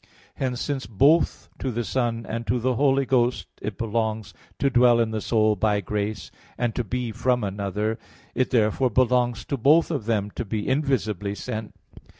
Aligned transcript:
Hence, 0.33 0.59
since 0.59 0.87
both 0.87 1.47
to 1.59 1.69
the 1.69 1.83
Son 1.83 2.25
and 2.27 2.47
to 2.47 2.59
the 2.59 2.73
Holy 2.73 3.05
Ghost 3.05 3.45
it 3.61 3.77
belongs 3.77 4.33
to 4.57 4.71
dwell 4.71 4.99
in 4.99 5.11
the 5.11 5.21
soul 5.21 5.55
by 5.55 5.79
grace, 5.79 6.31
and 6.57 6.73
to 6.73 6.83
be 6.83 7.11
from 7.11 7.43
another, 7.43 7.99
it 8.33 8.49
therefore 8.49 8.89
belongs 8.89 9.45
to 9.45 9.57
both 9.57 9.91
of 9.91 10.05
them 10.05 10.31
to 10.31 10.43
be 10.43 10.67
invisibly 10.67 11.35
sent. 11.35 11.75